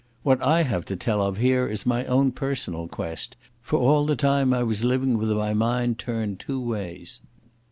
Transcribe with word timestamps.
What 0.23 0.41
I 0.41 0.63
have 0.63 0.83
to 0.85 0.95
tell 0.95 1.21
of 1.21 1.37
here 1.37 1.67
is 1.67 1.85
my 1.85 2.05
own 2.05 2.31
personal 2.31 2.87
quest, 2.87 3.37
for 3.61 3.77
all 3.77 4.07
the 4.07 4.15
time 4.15 4.51
I 4.51 4.63
was 4.63 4.83
living 4.83 5.15
with 5.15 5.29
my 5.29 5.53
mind 5.53 5.99
turned 5.99 6.39
two 6.39 6.59
ways. 6.59 7.19